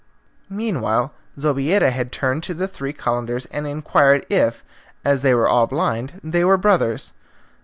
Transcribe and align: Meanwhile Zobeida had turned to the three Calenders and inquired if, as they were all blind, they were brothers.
Meanwhile 0.49 1.13
Zobeida 1.37 1.91
had 1.91 2.11
turned 2.11 2.41
to 2.45 2.55
the 2.55 2.67
three 2.67 2.91
Calenders 2.91 3.45
and 3.51 3.67
inquired 3.67 4.25
if, 4.31 4.63
as 5.05 5.21
they 5.21 5.35
were 5.35 5.47
all 5.47 5.67
blind, 5.67 6.19
they 6.23 6.43
were 6.43 6.57
brothers. 6.57 7.13